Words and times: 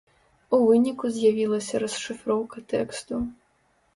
У 0.57 0.59
выніку 0.61 1.05
з'явілася 1.17 1.81
расшыфроўка 1.83 2.63
тэксту. 2.73 3.21